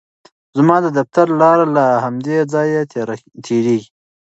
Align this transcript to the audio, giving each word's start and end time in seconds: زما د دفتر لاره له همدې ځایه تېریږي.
زما 0.57 0.77
د 0.85 0.87
دفتر 0.97 1.27
لاره 1.41 1.65
له 1.75 1.85
همدې 2.03 2.37
ځایه 2.53 2.81
تېریږي. 3.45 3.89